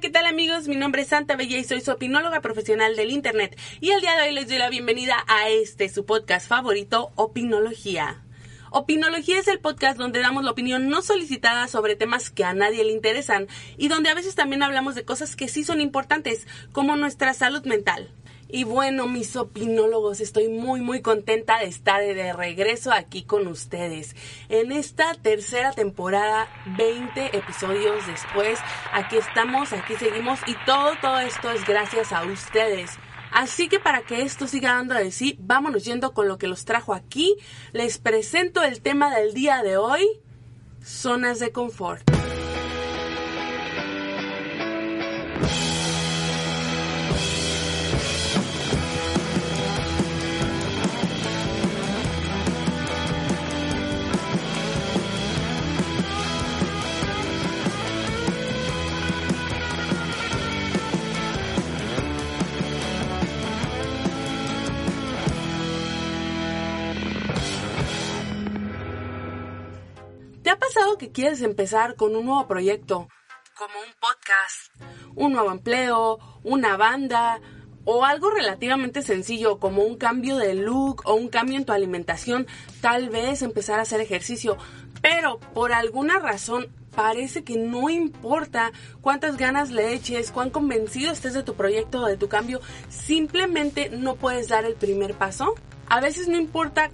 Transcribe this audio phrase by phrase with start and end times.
[0.00, 0.68] ¿qué tal amigos?
[0.68, 3.58] Mi nombre es Santa Bella y soy su opinóloga profesional del Internet.
[3.80, 8.22] Y el día de hoy les doy la bienvenida a este, su podcast favorito, Opinología.
[8.70, 12.84] Opinología es el podcast donde damos la opinión no solicitada sobre temas que a nadie
[12.84, 16.94] le interesan y donde a veces también hablamos de cosas que sí son importantes, como
[16.94, 18.12] nuestra salud mental.
[18.50, 24.16] Y bueno, mis opinólogos, estoy muy muy contenta de estar de regreso aquí con ustedes.
[24.48, 28.58] En esta tercera temporada, 20 episodios después,
[28.92, 32.98] aquí estamos, aquí seguimos y todo, todo esto es gracias a ustedes.
[33.30, 36.64] Así que para que esto siga dando de sí, vámonos yendo con lo que los
[36.64, 37.36] trajo aquí.
[37.72, 40.06] Les presento el tema del día de hoy,
[40.82, 42.02] zonas de confort.
[71.18, 73.08] Quieres empezar con un nuevo proyecto,
[73.56, 77.40] como un podcast, un nuevo empleo, una banda
[77.84, 82.46] o algo relativamente sencillo como un cambio de look o un cambio en tu alimentación,
[82.80, 84.58] tal vez empezar a hacer ejercicio,
[85.02, 91.34] pero por alguna razón parece que no importa cuántas ganas le eches, cuán convencido estés
[91.34, 95.56] de tu proyecto o de tu cambio, simplemente no puedes dar el primer paso?
[95.88, 96.92] A veces no importa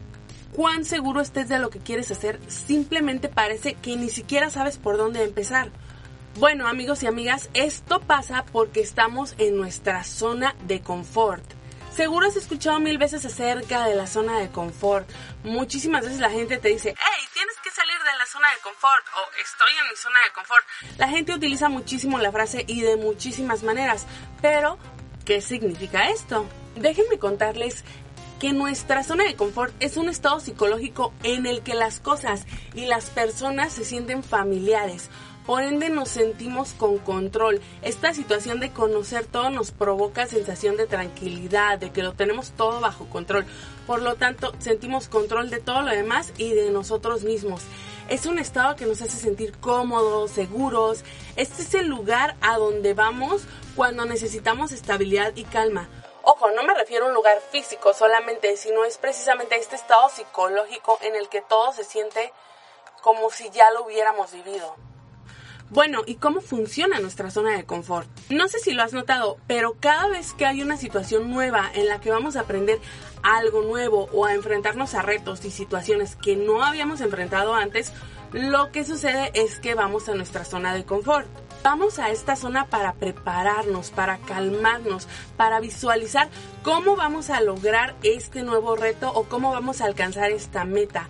[0.54, 4.96] cuán seguro estés de lo que quieres hacer, simplemente parece que ni siquiera sabes por
[4.96, 5.70] dónde empezar.
[6.36, 11.44] Bueno, amigos y amigas, esto pasa porque estamos en nuestra zona de confort.
[11.94, 15.08] Seguro has escuchado mil veces acerca de la zona de confort.
[15.44, 19.04] Muchísimas veces la gente te dice, hey, tienes que salir de la zona de confort
[19.16, 20.64] o estoy en mi zona de confort.
[20.98, 24.06] La gente utiliza muchísimo la frase y de muchísimas maneras.
[24.42, 24.76] Pero,
[25.24, 26.46] ¿qué significa esto?
[26.74, 27.84] Déjenme contarles
[28.44, 32.84] que nuestra zona de confort es un estado psicológico en el que las cosas y
[32.84, 35.08] las personas se sienten familiares.
[35.46, 37.62] Por ende nos sentimos con control.
[37.80, 42.82] Esta situación de conocer todo nos provoca sensación de tranquilidad, de que lo tenemos todo
[42.82, 43.46] bajo control.
[43.86, 47.62] Por lo tanto, sentimos control de todo lo demás y de nosotros mismos.
[48.10, 51.02] Es un estado que nos hace sentir cómodos, seguros.
[51.36, 55.88] Este es el lugar a donde vamos cuando necesitamos estabilidad y calma.
[56.26, 60.98] Ojo, no me refiero a un lugar físico solamente, sino es precisamente este estado psicológico
[61.02, 62.32] en el que todo se siente
[63.02, 64.74] como si ya lo hubiéramos vivido.
[65.68, 68.08] Bueno, ¿y cómo funciona nuestra zona de confort?
[68.30, 71.88] No sé si lo has notado, pero cada vez que hay una situación nueva en
[71.88, 72.80] la que vamos a aprender
[73.22, 77.92] algo nuevo o a enfrentarnos a retos y situaciones que no habíamos enfrentado antes,
[78.32, 81.28] lo que sucede es que vamos a nuestra zona de confort.
[81.64, 85.08] Vamos a esta zona para prepararnos, para calmarnos,
[85.38, 86.28] para visualizar
[86.62, 91.08] cómo vamos a lograr este nuevo reto o cómo vamos a alcanzar esta meta.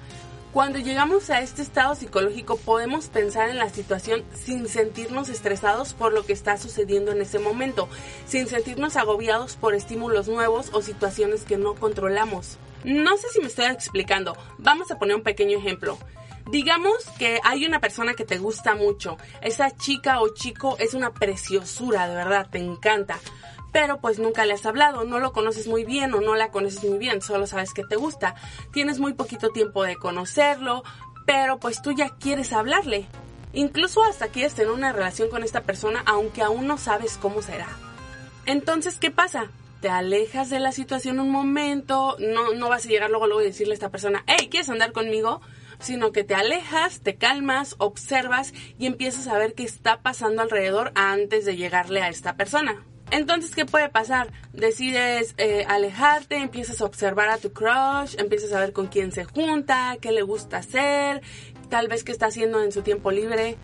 [0.53, 6.13] Cuando llegamos a este estado psicológico podemos pensar en la situación sin sentirnos estresados por
[6.13, 7.89] lo que está sucediendo en ese momento,
[8.25, 12.59] sin sentirnos agobiados por estímulos nuevos o situaciones que no controlamos.
[12.85, 15.99] No sé si me estoy explicando, vamos a poner un pequeño ejemplo.
[16.51, 21.13] Digamos que hay una persona que te gusta mucho, esa chica o chico es una
[21.13, 23.19] preciosura, de verdad, te encanta
[23.75, 26.85] pero pues nunca le has hablado, no lo conoces muy bien o no la conoces
[26.85, 28.37] muy bien, solo sabes que te gusta,
[28.73, 30.85] tienes muy poquito tiempo de conocerlo,
[31.27, 33.09] pero pues tú ya quieres hablarle.
[33.53, 37.67] Incluso hasta quieres tener una relación con esta persona aunque aún no sabes cómo será.
[38.47, 39.51] Entonces, ¿qué pasa?
[39.81, 43.47] Te alejas de la situación un momento, no, no vas a llegar luego, luego y
[43.47, 45.41] decirle a esta persona, hey, ¿quieres andar conmigo?
[45.79, 50.93] Sino que te alejas, te calmas, observas y empiezas a ver qué está pasando alrededor
[50.95, 52.85] antes de llegarle a esta persona.
[53.11, 54.33] Entonces, ¿qué puede pasar?
[54.53, 59.25] Decides eh, alejarte, empiezas a observar a tu crush, empiezas a ver con quién se
[59.25, 61.23] junta, qué le gusta hacer,
[61.69, 63.57] tal vez qué está haciendo en su tiempo libre.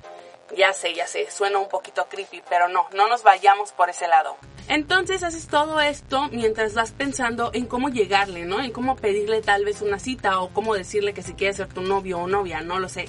[0.57, 4.09] Ya sé, ya sé, suena un poquito creepy, pero no, no nos vayamos por ese
[4.09, 4.37] lado.
[4.69, 8.61] Entonces haces todo esto mientras vas pensando en cómo llegarle, ¿no?
[8.61, 11.83] En cómo pedirle tal vez una cita o cómo decirle que si quiere ser tu
[11.83, 13.07] novio o novia, no lo sé.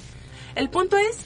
[0.55, 1.17] El punto es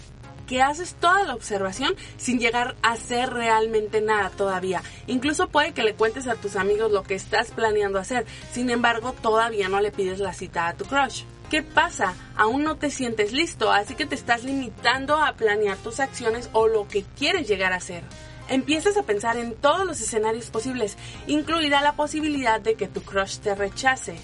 [0.45, 4.81] que haces toda la observación sin llegar a hacer realmente nada todavía.
[5.07, 9.13] Incluso puede que le cuentes a tus amigos lo que estás planeando hacer, sin embargo
[9.21, 11.23] todavía no le pides la cita a tu crush.
[11.49, 12.15] ¿Qué pasa?
[12.35, 16.67] Aún no te sientes listo, así que te estás limitando a planear tus acciones o
[16.67, 18.03] lo que quieres llegar a hacer.
[18.47, 23.39] Empiezas a pensar en todos los escenarios posibles, incluida la posibilidad de que tu crush
[23.39, 24.17] te rechace.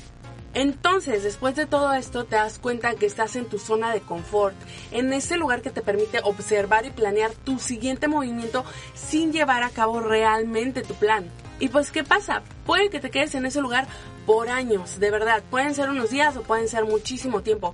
[0.54, 4.56] Entonces, después de todo esto, te das cuenta que estás en tu zona de confort,
[4.92, 8.64] en ese lugar que te permite observar y planear tu siguiente movimiento
[8.94, 11.26] sin llevar a cabo realmente tu plan.
[11.60, 12.44] Y pues, ¿qué pasa?
[12.66, 13.88] Puede que te quedes en ese lugar
[14.26, 15.42] por años, de verdad.
[15.50, 17.74] Pueden ser unos días o pueden ser muchísimo tiempo.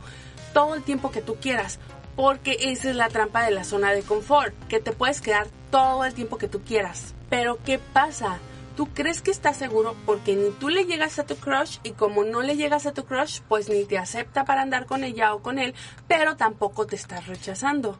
[0.53, 1.79] Todo el tiempo que tú quieras.
[2.17, 6.03] Porque esa es la trampa de la zona de confort, que te puedes quedar todo
[6.03, 7.15] el tiempo que tú quieras.
[7.29, 8.39] Pero ¿qué pasa?
[8.75, 12.25] Tú crees que estás seguro porque ni tú le llegas a tu crush y como
[12.25, 15.41] no le llegas a tu crush, pues ni te acepta para andar con ella o
[15.41, 15.73] con él,
[16.09, 17.97] pero tampoco te estás rechazando.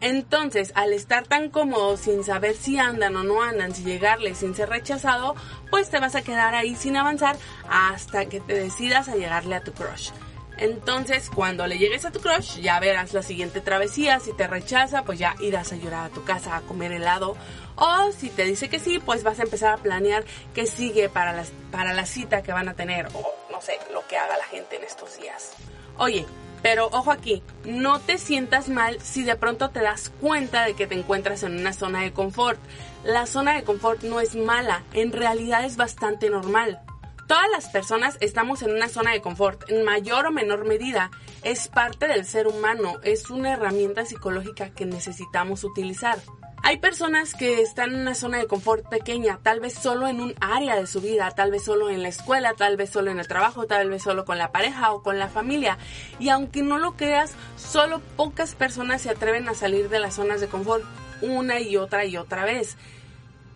[0.00, 4.54] Entonces, al estar tan cómodo sin saber si andan o no andan, si llegarle sin
[4.54, 5.34] ser rechazado,
[5.70, 7.36] pues te vas a quedar ahí sin avanzar
[7.68, 10.10] hasta que te decidas a llegarle a tu crush.
[10.58, 14.18] Entonces, cuando le llegues a tu crush, ya verás la siguiente travesía.
[14.20, 17.36] Si te rechaza, pues ya irás a llorar a tu casa a comer helado.
[17.76, 20.24] O si te dice que sí, pues vas a empezar a planear
[20.54, 23.06] qué sigue para la, para la cita que van a tener.
[23.14, 25.52] O no sé, lo que haga la gente en estos días.
[25.96, 26.26] Oye,
[26.62, 30.86] pero ojo aquí, no te sientas mal si de pronto te das cuenta de que
[30.86, 32.58] te encuentras en una zona de confort.
[33.04, 36.80] La zona de confort no es mala, en realidad es bastante normal.
[37.28, 41.10] Todas las personas estamos en una zona de confort, en mayor o menor medida.
[41.42, 46.18] Es parte del ser humano, es una herramienta psicológica que necesitamos utilizar.
[46.62, 50.34] Hay personas que están en una zona de confort pequeña, tal vez solo en un
[50.40, 53.28] área de su vida, tal vez solo en la escuela, tal vez solo en el
[53.28, 55.76] trabajo, tal vez solo con la pareja o con la familia.
[56.18, 60.40] Y aunque no lo creas, solo pocas personas se atreven a salir de las zonas
[60.40, 60.82] de confort
[61.20, 62.78] una y otra y otra vez.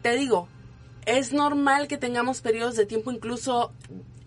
[0.03, 0.47] Te digo,
[1.07, 3.73] es normal que tengamos periodos de tiempo incluso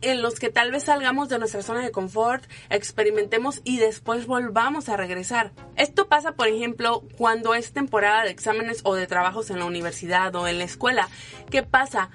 [0.01, 4.88] en los que tal vez salgamos de nuestra zona de confort, experimentemos y después volvamos
[4.89, 5.51] a regresar.
[5.75, 10.36] Esto pasa, por ejemplo, cuando es temporada de exámenes o de trabajos en la universidad
[10.36, 11.10] o en la escuela.
[11.50, 12.12] ¿Qué pasa?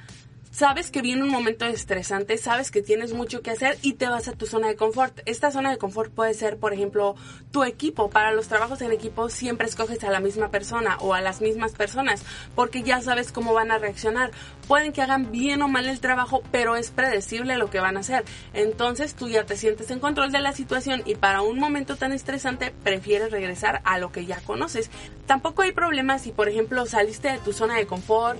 [0.60, 4.28] Sabes que viene un momento estresante, sabes que tienes mucho que hacer y te vas
[4.28, 5.18] a tu zona de confort.
[5.24, 7.16] Esta zona de confort puede ser, por ejemplo,
[7.50, 8.10] tu equipo.
[8.10, 11.72] Para los trabajos en equipo siempre escoges a la misma persona o a las mismas
[11.72, 14.32] personas porque ya sabes cómo van a reaccionar.
[14.68, 18.00] Pueden que hagan bien o mal el trabajo, pero es predecible lo que van a
[18.00, 18.26] hacer.
[18.52, 22.12] Entonces tú ya te sientes en control de la situación y para un momento tan
[22.12, 24.90] estresante prefieres regresar a lo que ya conoces.
[25.24, 28.38] Tampoco hay problema si, por ejemplo, saliste de tu zona de confort,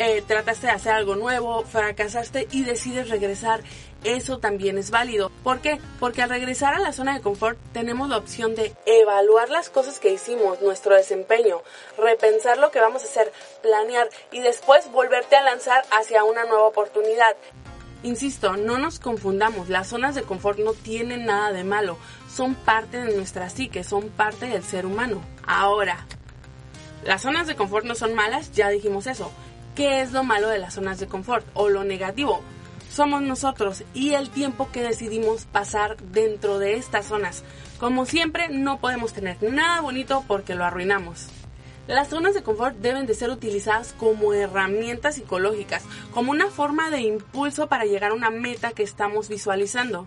[0.00, 3.60] eh, trataste de hacer algo nuevo, fracasaste y decides regresar,
[4.02, 5.30] eso también es válido.
[5.44, 5.78] ¿Por qué?
[5.98, 10.00] Porque al regresar a la zona de confort tenemos la opción de evaluar las cosas
[10.00, 11.60] que hicimos, nuestro desempeño,
[11.98, 13.30] repensar lo que vamos a hacer,
[13.62, 17.36] planear y después volverte a lanzar hacia una nueva oportunidad.
[18.02, 21.98] Insisto, no nos confundamos, las zonas de confort no tienen nada de malo,
[22.34, 25.20] son parte de nuestra psique, son parte del ser humano.
[25.46, 26.06] Ahora,
[27.04, 29.30] las zonas de confort no son malas, ya dijimos eso.
[29.74, 32.42] ¿Qué es lo malo de las zonas de confort o lo negativo?
[32.90, 37.44] Somos nosotros y el tiempo que decidimos pasar dentro de estas zonas.
[37.78, 41.28] Como siempre, no podemos tener nada bonito porque lo arruinamos.
[41.86, 47.02] Las zonas de confort deben de ser utilizadas como herramientas psicológicas, como una forma de
[47.02, 50.06] impulso para llegar a una meta que estamos visualizando.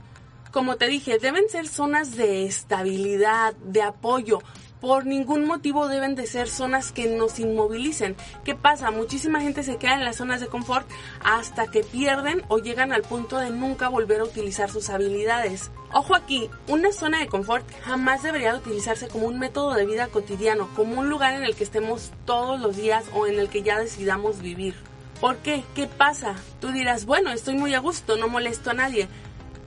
[0.51, 4.39] Como te dije, deben ser zonas de estabilidad, de apoyo,
[4.83, 8.17] por ningún motivo deben de ser zonas que nos inmovilicen.
[8.43, 8.91] ¿Qué pasa?
[8.91, 10.85] Muchísima gente se queda en las zonas de confort
[11.23, 15.71] hasta que pierden o llegan al punto de nunca volver a utilizar sus habilidades.
[15.93, 20.67] Ojo aquí, una zona de confort jamás debería utilizarse como un método de vida cotidiano,
[20.75, 23.79] como un lugar en el que estemos todos los días o en el que ya
[23.79, 24.75] decidamos vivir.
[25.21, 25.63] ¿Por qué?
[25.75, 26.35] ¿Qué pasa?
[26.59, 29.07] Tú dirás, bueno, estoy muy a gusto, no molesto a nadie.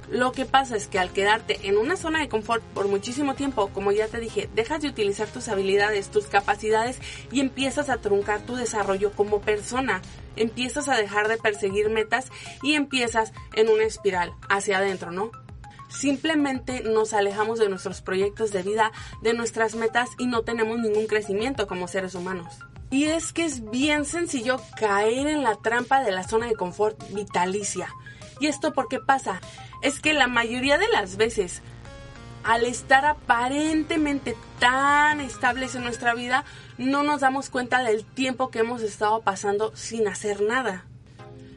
[0.08, 3.68] Lo que pasa es que al quedarte en una zona de confort por muchísimo tiempo,
[3.68, 6.98] como ya te dije, dejas de utilizar tus habilidades, tus capacidades
[7.32, 10.02] y empiezas a truncar tu desarrollo como persona.
[10.36, 12.30] Empiezas a dejar de perseguir metas
[12.62, 15.32] y empiezas en una espiral hacia adentro, ¿no?
[15.88, 21.06] Simplemente nos alejamos de nuestros proyectos de vida, de nuestras metas y no tenemos ningún
[21.06, 22.54] crecimiento como seres humanos.
[22.90, 27.02] Y es que es bien sencillo caer en la trampa de la zona de confort
[27.12, 27.88] vitalicia.
[28.40, 29.40] ¿Y esto por qué pasa?
[29.82, 31.62] es que la mayoría de las veces,
[32.44, 36.44] al estar aparentemente tan estables en nuestra vida,
[36.78, 40.86] no nos damos cuenta del tiempo que hemos estado pasando sin hacer nada.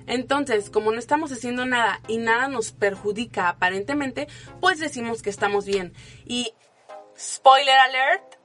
[0.07, 4.27] Entonces, como no estamos haciendo nada y nada nos perjudica aparentemente,
[4.59, 5.93] pues decimos que estamos bien.
[6.25, 6.53] Y,
[7.17, 8.35] spoiler alert,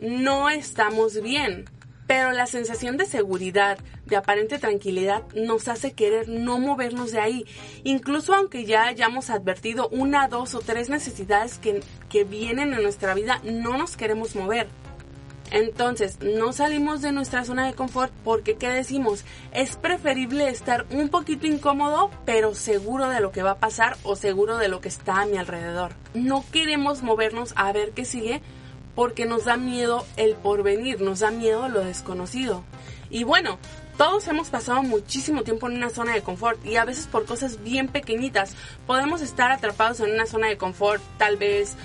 [0.00, 1.64] no estamos bien
[2.08, 7.44] pero la sensación de seguridad, de aparente tranquilidad, nos hace querer no movernos de ahí,
[7.84, 13.14] incluso aunque ya hayamos advertido una, dos o tres necesidades que, que vienen en nuestra
[13.14, 14.68] vida, no nos queremos mover.
[15.50, 19.24] Entonces, no salimos de nuestra zona de confort porque, ¿qué decimos?
[19.52, 24.16] Es preferible estar un poquito incómodo, pero seguro de lo que va a pasar o
[24.16, 25.92] seguro de lo que está a mi alrededor.
[26.14, 28.42] No queremos movernos a ver qué sigue
[28.98, 32.64] porque nos da miedo el porvenir, nos da miedo lo desconocido.
[33.10, 33.56] Y bueno,
[33.96, 37.62] todos hemos pasado muchísimo tiempo en una zona de confort y a veces por cosas
[37.62, 38.56] bien pequeñitas
[38.88, 41.76] podemos estar atrapados en una zona de confort, tal vez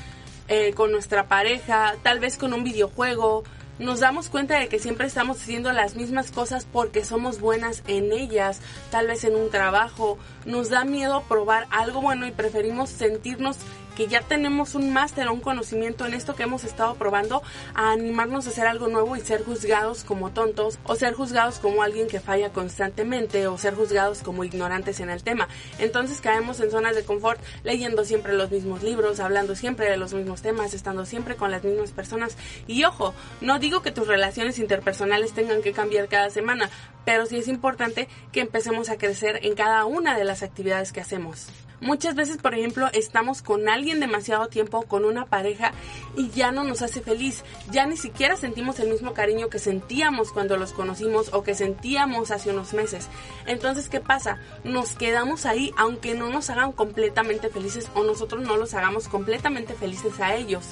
[0.47, 3.43] eh, con nuestra pareja, tal vez con un videojuego.
[3.77, 8.11] Nos damos cuenta de que siempre estamos haciendo las mismas cosas porque somos buenas en
[8.11, 10.17] ellas, tal vez en un trabajo.
[10.45, 13.57] Nos da miedo probar algo bueno y preferimos sentirnos
[13.95, 17.41] que ya tenemos un máster o un conocimiento en esto que hemos estado probando,
[17.73, 21.83] a animarnos a hacer algo nuevo y ser juzgados como tontos o ser juzgados como
[21.83, 25.47] alguien que falla constantemente o ser juzgados como ignorantes en el tema.
[25.79, 30.13] Entonces caemos en zonas de confort leyendo siempre los mismos libros, hablando siempre de los
[30.13, 32.37] mismos temas, estando siempre con las mismas personas.
[32.67, 36.69] Y ojo, no digo que tus relaciones interpersonales tengan que cambiar cada semana,
[37.05, 41.01] pero sí es importante que empecemos a crecer en cada una de las actividades que
[41.01, 41.47] hacemos.
[41.83, 45.73] Muchas veces, por ejemplo, estamos con alguien demasiado tiempo, con una pareja,
[46.15, 47.43] y ya no nos hace feliz.
[47.71, 52.31] Ya ni siquiera sentimos el mismo cariño que sentíamos cuando los conocimos o que sentíamos
[52.31, 53.09] hace unos meses.
[53.47, 54.39] Entonces, ¿qué pasa?
[54.63, 59.73] Nos quedamos ahí aunque no nos hagan completamente felices o nosotros no los hagamos completamente
[59.73, 60.63] felices a ellos.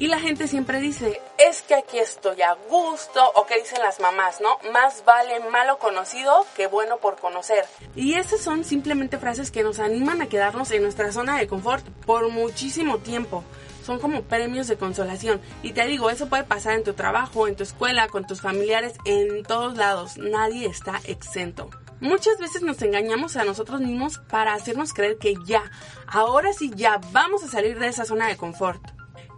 [0.00, 4.00] Y la gente siempre dice, es que aquí estoy a gusto, o que dicen las
[4.00, 4.56] mamás, ¿no?
[4.72, 7.66] Más vale malo conocido que bueno por conocer.
[7.94, 11.86] Y esas son simplemente frases que nos animan a quedarnos en nuestra zona de confort
[12.06, 13.44] por muchísimo tiempo.
[13.84, 15.38] Son como premios de consolación.
[15.62, 18.94] Y te digo, eso puede pasar en tu trabajo, en tu escuela, con tus familiares,
[19.04, 20.16] en todos lados.
[20.16, 21.68] Nadie está exento.
[22.00, 25.70] Muchas veces nos engañamos a nosotros mismos para hacernos creer que ya,
[26.06, 28.80] ahora sí ya vamos a salir de esa zona de confort.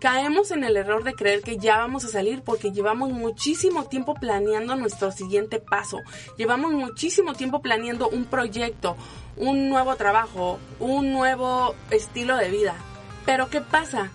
[0.02, 4.14] Caemos en el error de creer que ya vamos a salir porque llevamos muchísimo tiempo
[4.14, 6.00] planeando nuestro siguiente paso.
[6.36, 8.96] Llevamos muchísimo tiempo planeando un proyecto,
[9.36, 12.74] un nuevo trabajo, un nuevo estilo de vida.
[13.24, 14.10] Pero ¿qué pasa?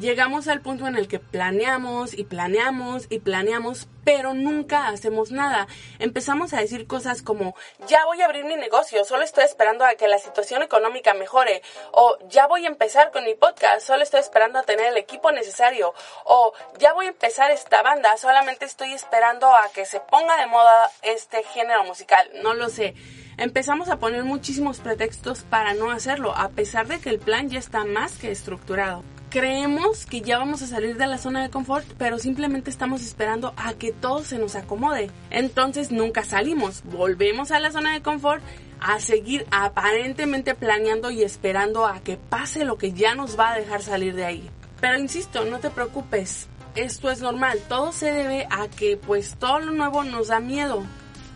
[0.00, 5.68] Llegamos al punto en el que planeamos y planeamos y planeamos, pero nunca hacemos nada.
[5.98, 7.54] Empezamos a decir cosas como,
[7.86, 11.62] ya voy a abrir mi negocio, solo estoy esperando a que la situación económica mejore,
[11.92, 15.30] o ya voy a empezar con mi podcast, solo estoy esperando a tener el equipo
[15.32, 20.36] necesario, o ya voy a empezar esta banda, solamente estoy esperando a que se ponga
[20.38, 22.94] de moda este género musical, no lo sé.
[23.36, 27.58] Empezamos a poner muchísimos pretextos para no hacerlo, a pesar de que el plan ya
[27.58, 31.86] está más que estructurado creemos que ya vamos a salir de la zona de confort,
[31.96, 35.10] pero simplemente estamos esperando a que todo se nos acomode.
[35.30, 38.42] Entonces nunca salimos, volvemos a la zona de confort
[38.80, 43.58] a seguir aparentemente planeando y esperando a que pase lo que ya nos va a
[43.58, 44.50] dejar salir de ahí.
[44.80, 49.60] Pero insisto, no te preocupes, esto es normal, todo se debe a que pues todo
[49.60, 50.82] lo nuevo nos da miedo.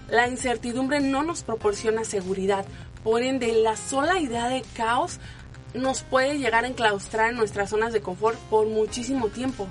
[0.09, 2.67] La incertidumbre no nos proporciona seguridad,
[3.05, 5.21] por ende la sola idea de caos
[5.75, 9.69] nos puede llegar a enclaustrar en nuestras zonas de confort por muchísimo tiempo.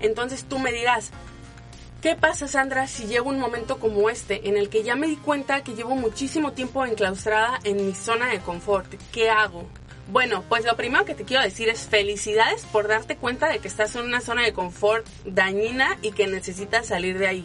[0.00, 1.10] Entonces tú me dirás,
[2.02, 5.16] ¿qué pasa Sandra si llego un momento como este en el que ya me di
[5.16, 8.92] cuenta que llevo muchísimo tiempo enclaustrada en mi zona de confort?
[9.12, 9.66] ¿Qué hago?
[10.08, 13.66] Bueno, pues lo primero que te quiero decir es felicidades por darte cuenta de que
[13.66, 17.44] estás en una zona de confort dañina y que necesitas salir de ahí.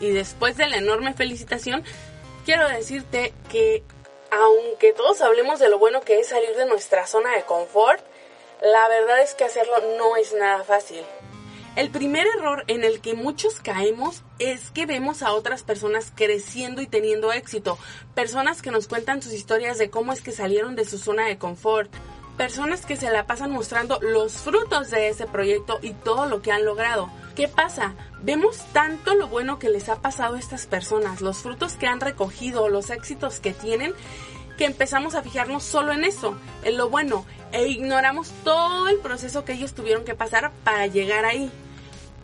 [0.00, 1.82] Y después de la enorme felicitación,
[2.46, 3.82] quiero decirte que
[4.30, 8.02] aunque todos hablemos de lo bueno que es salir de nuestra zona de confort,
[8.60, 11.04] la verdad es que hacerlo no es nada fácil.
[11.76, 16.82] El primer error en el que muchos caemos es que vemos a otras personas creciendo
[16.82, 17.78] y teniendo éxito,
[18.16, 21.38] personas que nos cuentan sus historias de cómo es que salieron de su zona de
[21.38, 21.92] confort,
[22.36, 26.50] personas que se la pasan mostrando los frutos de ese proyecto y todo lo que
[26.50, 27.10] han logrado.
[27.38, 27.94] ¿Qué pasa?
[28.20, 32.00] Vemos tanto lo bueno que les ha pasado a estas personas, los frutos que han
[32.00, 33.94] recogido, los éxitos que tienen,
[34.56, 39.44] que empezamos a fijarnos solo en eso, en lo bueno, e ignoramos todo el proceso
[39.44, 41.48] que ellos tuvieron que pasar para llegar ahí.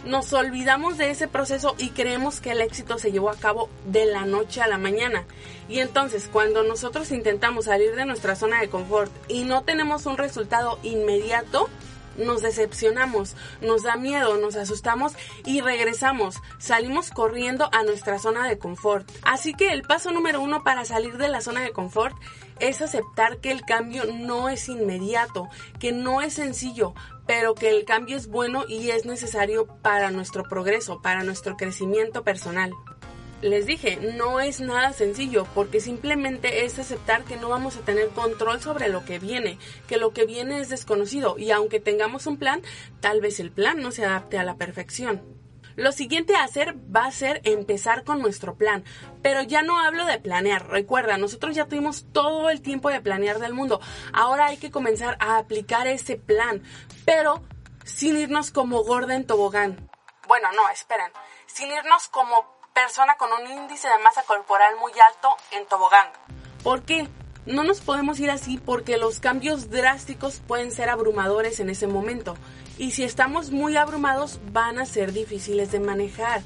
[0.04, 4.06] Nos olvidamos de ese proceso y creemos que el éxito se llevó a cabo de
[4.06, 5.26] la noche a la mañana.
[5.68, 10.16] Y entonces cuando nosotros intentamos salir de nuestra zona de confort y no tenemos un
[10.16, 11.70] resultado inmediato,
[12.16, 18.58] nos decepcionamos, nos da miedo, nos asustamos y regresamos, salimos corriendo a nuestra zona de
[18.58, 19.10] confort.
[19.22, 22.16] Así que el paso número uno para salir de la zona de confort
[22.60, 25.48] es aceptar que el cambio no es inmediato,
[25.80, 26.94] que no es sencillo,
[27.26, 32.22] pero que el cambio es bueno y es necesario para nuestro progreso, para nuestro crecimiento
[32.22, 32.72] personal
[33.44, 38.08] les dije, no es nada sencillo porque simplemente es aceptar que no vamos a tener
[38.08, 42.38] control sobre lo que viene, que lo que viene es desconocido y aunque tengamos un
[42.38, 42.62] plan,
[43.00, 45.22] tal vez el plan no se adapte a la perfección.
[45.76, 48.82] Lo siguiente a hacer va a ser empezar con nuestro plan,
[49.22, 50.68] pero ya no hablo de planear.
[50.68, 53.80] Recuerda, nosotros ya tuvimos todo el tiempo de planear del mundo.
[54.12, 56.62] Ahora hay que comenzar a aplicar ese plan,
[57.04, 57.42] pero
[57.84, 59.90] sin irnos como gorda en tobogán.
[60.28, 61.10] Bueno, no, esperen.
[61.46, 66.08] Sin irnos como persona con un índice de masa corporal muy alto en tobogán.
[66.62, 67.08] ¿Por qué?
[67.46, 72.36] No nos podemos ir así porque los cambios drásticos pueden ser abrumadores en ese momento.
[72.76, 76.42] Y si estamos muy abrumados van a ser difíciles de manejar.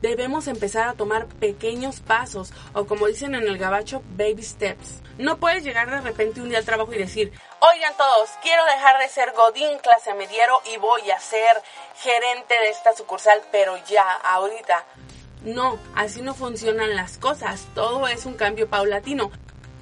[0.00, 5.00] Debemos empezar a tomar pequeños pasos o como dicen en el gabacho, baby steps.
[5.18, 8.98] No puedes llegar de repente un día al trabajo y decir, oigan todos, quiero dejar
[9.00, 11.62] de ser godín clase mediero y voy a ser
[11.96, 14.84] gerente de esta sucursal, pero ya, ahorita.
[15.44, 19.30] No, así no funcionan las cosas, todo es un cambio paulatino.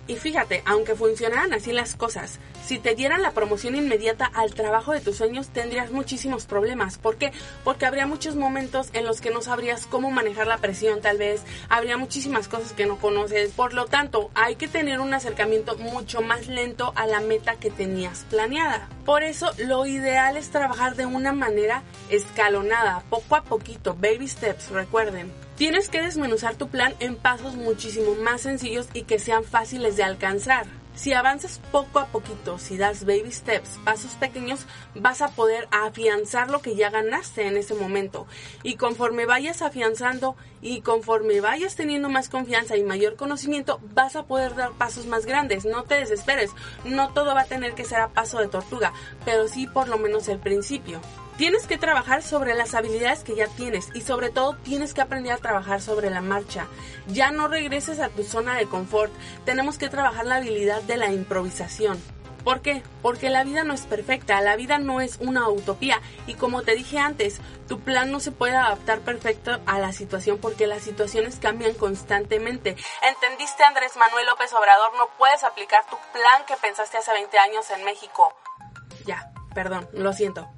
[0.09, 4.93] Y fíjate, aunque funcionaran así las cosas, si te dieran la promoción inmediata al trabajo
[4.93, 6.97] de tus sueños tendrías muchísimos problemas.
[6.97, 7.33] ¿Por qué?
[7.65, 11.43] Porque habría muchos momentos en los que no sabrías cómo manejar la presión tal vez,
[11.69, 13.51] habría muchísimas cosas que no conoces.
[13.51, 17.71] Por lo tanto, hay que tener un acercamiento mucho más lento a la meta que
[17.71, 18.89] tenías planeada.
[19.05, 24.71] Por eso, lo ideal es trabajar de una manera escalonada, poco a poquito, baby steps,
[24.71, 25.46] recuerden.
[25.57, 30.03] Tienes que desmenuzar tu plan en pasos muchísimo más sencillos y que sean fáciles de
[30.03, 30.67] alcanzar.
[30.95, 36.51] Si avanzas poco a poquito, si das baby steps, pasos pequeños, vas a poder afianzar
[36.51, 38.27] lo que ya ganaste en ese momento.
[38.65, 44.25] Y conforme vayas afianzando y conforme vayas teniendo más confianza y mayor conocimiento, vas a
[44.25, 45.65] poder dar pasos más grandes.
[45.65, 46.51] No te desesperes,
[46.85, 48.93] no todo va a tener que ser a paso de tortuga,
[49.25, 51.01] pero sí por lo menos el principio.
[51.37, 55.35] Tienes que trabajar sobre las habilidades que ya tienes y sobre todo tienes que aprender
[55.35, 56.67] a trabajar sobre la marcha.
[57.09, 59.13] Ya no regreses a tu zona de confort.
[59.45, 62.03] Tenemos que trabajar la habilidad de la improvisación.
[62.43, 62.83] ¿Por qué?
[63.03, 66.75] Porque la vida no es perfecta, la vida no es una utopía y como te
[66.75, 71.39] dije antes, tu plan no se puede adaptar perfecto a la situación porque las situaciones
[71.39, 72.77] cambian constantemente.
[73.03, 74.97] ¿Entendiste Andrés Manuel López Obrador?
[74.97, 78.33] No puedes aplicar tu plan que pensaste hace 20 años en México.
[79.05, 80.49] Ya, perdón, lo siento.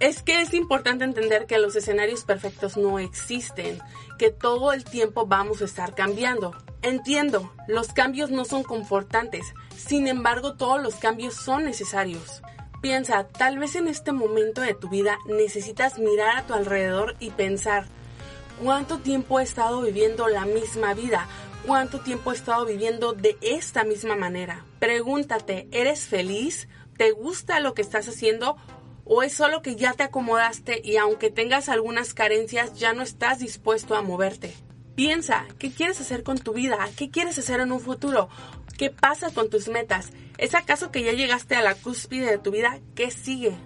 [0.00, 3.78] Es que es importante entender que los escenarios perfectos no existen,
[4.18, 6.54] que todo el tiempo vamos a estar cambiando.
[6.82, 12.42] Entiendo, los cambios no son confortantes, sin embargo todos los cambios son necesarios.
[12.82, 17.30] Piensa, tal vez en este momento de tu vida necesitas mirar a tu alrededor y
[17.30, 17.86] pensar,
[18.62, 21.26] ¿cuánto tiempo he estado viviendo la misma vida?
[21.66, 24.66] ¿Cuánto tiempo he estado viviendo de esta misma manera?
[24.80, 26.68] Pregúntate, ¿eres feliz?
[26.98, 28.58] ¿Te gusta lo que estás haciendo
[29.06, 33.38] ¿O es solo que ya te acomodaste y aunque tengas algunas carencias ya no estás
[33.38, 34.54] dispuesto a moverte?
[34.94, 36.78] Piensa, ¿qué quieres hacer con tu vida?
[36.96, 38.28] ¿Qué quieres hacer en un futuro?
[38.78, 40.10] ¿Qué pasa con tus metas?
[40.38, 42.78] ¿Es acaso que ya llegaste a la cúspide de tu vida?
[42.94, 43.56] ¿Qué sigue?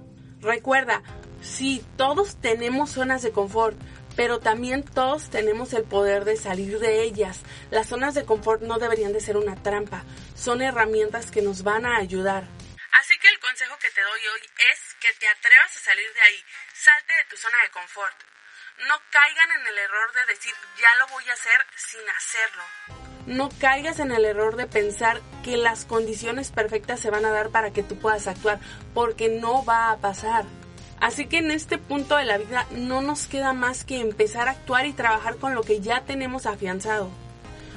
[0.40, 1.02] Recuerda,
[1.40, 3.78] sí, todos tenemos zonas de confort,
[4.16, 7.42] pero también todos tenemos el poder de salir de ellas.
[7.70, 11.86] Las zonas de confort no deberían de ser una trampa, son herramientas que nos van
[11.86, 12.44] a ayudar.
[12.92, 16.20] Así que el consejo que te doy hoy es que te atrevas a salir de
[16.20, 18.16] ahí, salte de tu zona de confort.
[18.86, 22.62] No caigan en el error de decir ya lo voy a hacer sin hacerlo.
[23.26, 27.50] No caigas en el error de pensar que las condiciones perfectas se van a dar
[27.50, 28.58] para que tú puedas actuar,
[28.94, 30.44] porque no va a pasar.
[31.00, 34.52] Así que en este punto de la vida no nos queda más que empezar a
[34.52, 37.10] actuar y trabajar con lo que ya tenemos afianzado.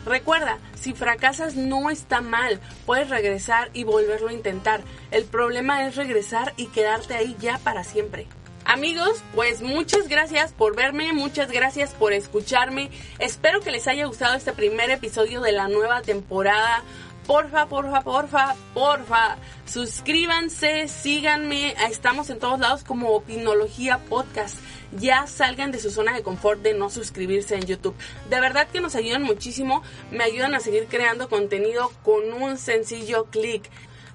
[0.05, 4.81] Recuerda, si fracasas no está mal, puedes regresar y volverlo a intentar.
[5.11, 8.27] El problema es regresar y quedarte ahí ya para siempre.
[8.65, 12.89] Amigos, pues muchas gracias por verme, muchas gracias por escucharme.
[13.19, 16.83] Espero que les haya gustado este primer episodio de la nueva temporada
[17.31, 24.57] porfa, porfa, porfa, porfa, suscríbanse, síganme, estamos en todos lados como Opinología Podcast.
[24.91, 27.95] Ya salgan de su zona de confort de no suscribirse en YouTube.
[28.29, 33.23] De verdad que nos ayudan muchísimo, me ayudan a seguir creando contenido con un sencillo
[33.27, 33.63] clic.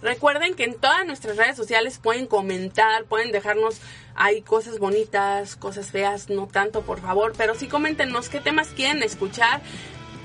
[0.02, 3.80] Recuerden que en todas nuestras redes sociales pueden comentar, pueden dejarnos
[4.14, 9.02] ahí cosas bonitas, cosas feas, no tanto por favor, pero sí coméntenos qué temas quieren
[9.02, 9.62] escuchar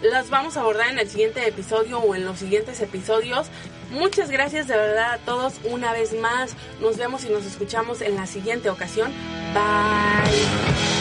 [0.01, 3.47] las vamos a abordar en el siguiente episodio o en los siguientes episodios.
[3.91, 6.55] Muchas gracias de verdad a todos una vez más.
[6.79, 9.11] Nos vemos y nos escuchamos en la siguiente ocasión.
[9.53, 11.00] Bye.